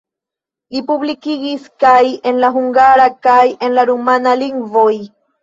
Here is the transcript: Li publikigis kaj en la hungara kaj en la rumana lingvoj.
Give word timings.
Li 0.77 0.79
publikigis 0.87 1.67
kaj 1.83 1.99
en 2.31 2.41
la 2.45 2.49
hungara 2.57 3.07
kaj 3.29 3.37
en 3.69 3.79
la 3.79 3.87
rumana 3.93 4.35
lingvoj. 4.43 4.91